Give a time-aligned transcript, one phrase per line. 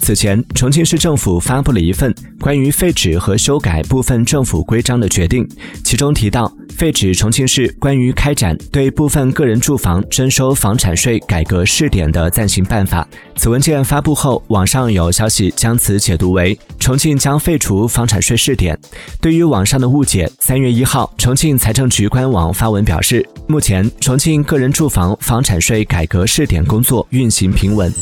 [0.00, 5.48] 此前重庆市政府发布了一份关于废止和修改部分政府规章的决定
[5.82, 13.06] 其中提到废止重庆市关于开展对部分个人住房征收房产税改革试点的暂行办法。
[13.36, 18.78] 此文件发布后网上有消息将此解读为重庆将废除房产税试点
[19.20, 27.92] 对于网上的误解三月一号重庆财政局官网发文表示目前重庆个人住房房产税改革试点工作运行平稳。